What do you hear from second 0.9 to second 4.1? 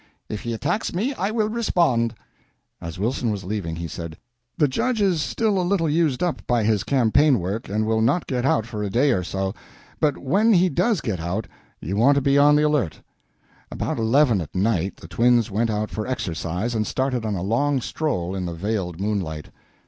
me I will respond." As Wilson was leaving, he